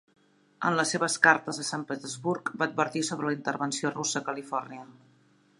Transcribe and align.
En 0.69 0.77
les 0.79 0.93
seves 0.95 1.17
cartes 1.27 1.59
de 1.61 1.67
Sant 1.67 1.83
Petersburg 1.91 2.51
va 2.63 2.69
advertir 2.71 3.07
sobre 3.11 3.29
una 3.31 3.37
intervenció 3.41 3.93
russa 3.97 4.23
a 4.23 4.29
Califòrnia. 4.31 4.89